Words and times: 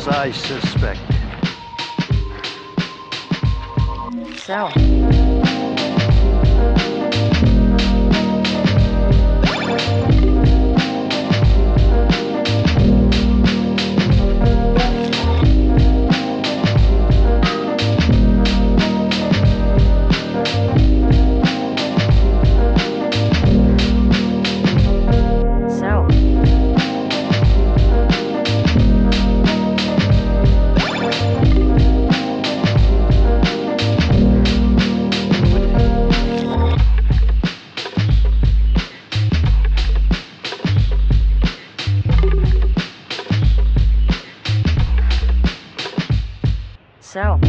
as 0.00 0.08
I 0.08 0.30
suspect. 0.30 1.00
So. 4.38 4.70
So. 47.12 47.40